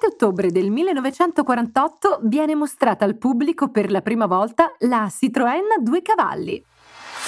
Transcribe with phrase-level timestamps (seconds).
[0.00, 5.80] Il 7 ottobre del 1948 viene mostrata al pubblico per la prima volta la Citroën
[5.80, 6.64] Due Cavalli.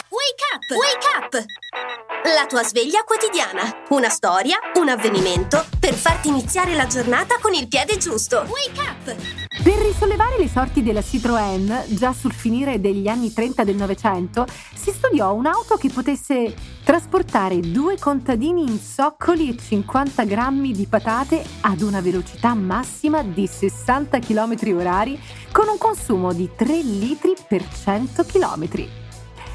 [0.09, 0.77] Wake up!
[0.79, 2.10] Wake up!
[2.23, 3.87] La tua sveglia quotidiana.
[3.89, 8.45] Una storia, un avvenimento per farti iniziare la giornata con il piede giusto.
[8.47, 9.17] Wake up!
[9.63, 14.91] Per risollevare le sorti della Citroën, già sul finire degli anni 30 del Novecento, si
[14.91, 21.81] studiò un'auto che potesse trasportare due contadini in zoccoli e 50 grammi di patate ad
[21.81, 25.19] una velocità massima di 60 km h
[25.53, 29.00] con un consumo di 3 litri per 100 km.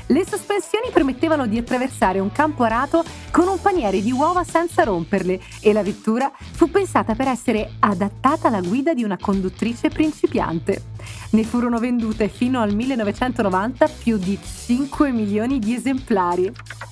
[0.07, 5.39] Le sospensioni permettevano di attraversare un campo arato con un paniere di uova senza romperle
[5.61, 10.83] e la vettura fu pensata per essere adattata alla guida di una conduttrice principiante.
[11.31, 16.51] Ne furono vendute fino al 1990 più di 5 milioni di esemplari.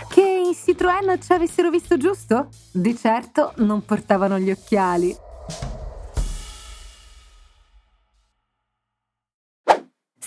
[0.09, 2.47] Che in Citroën ci avessero visto giusto?
[2.72, 5.16] Di certo non portavano gli occhiali.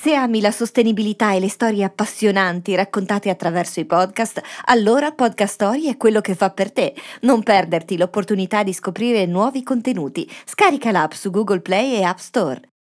[0.07, 5.87] Se ami la sostenibilità e le storie appassionanti raccontate attraverso i podcast, allora Podcast Story
[5.87, 6.95] è quello che fa per te.
[7.23, 10.31] Non perderti l'opportunità di scoprire nuovi contenuti.
[10.45, 12.69] Scarica l'app su Google Play e App Store.